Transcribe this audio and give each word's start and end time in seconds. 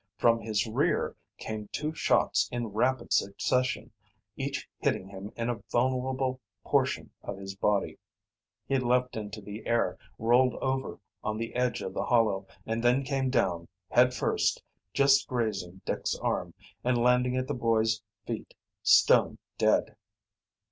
From 0.17 0.39
his 0.39 0.65
rear 0.65 1.15
came 1.37 1.67
two 1.71 1.93
shots 1.93 2.49
in 2.51 2.69
rapid 2.69 3.13
succession, 3.13 3.91
each 4.35 4.67
hitting 4.79 5.09
him 5.09 5.31
in 5.35 5.47
a 5.47 5.61
vulnerable 5.71 6.39
portion 6.65 7.11
of 7.21 7.37
his 7.37 7.53
body. 7.55 7.99
He 8.65 8.79
leaped 8.79 9.15
up 9.15 9.17
into 9.21 9.41
the 9.41 9.67
air, 9.67 9.99
rolled 10.17 10.55
over 10.55 10.97
on 11.23 11.37
the 11.37 11.53
edge 11.53 11.81
of 11.83 11.93
the 11.93 12.05
hollow, 12.05 12.47
and 12.65 12.83
then 12.83 13.03
came 13.03 13.29
down, 13.29 13.67
head 13.91 14.11
first, 14.11 14.63
just 14.91 15.27
grazing 15.27 15.81
Dick's 15.85 16.15
arm, 16.15 16.55
and 16.83 16.97
landing 16.97 17.37
at 17.37 17.45
the 17.47 17.53
boy's 17.53 18.01
feet, 18.25 18.55
stone 18.81 19.37
dead. 19.59 19.95